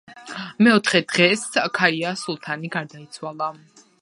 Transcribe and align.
მეოთხე 0.67 1.01
დღეს 1.11 1.45
ქაია 1.79 2.15
სულთანი 2.25 2.73
გარდაიცვალა. 2.79 3.53